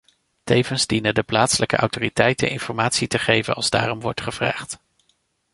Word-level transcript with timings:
Tevens 0.43 0.87
dienen 0.87 1.13
de 1.13 1.23
plaatselijke 1.23 1.75
autoriteiten 1.77 2.49
informatie 2.49 3.07
te 3.07 3.19
geven 3.19 3.55
als 3.55 3.69
daarom 3.69 3.99
wordt 4.01 4.21
gevraagd. 4.21 4.79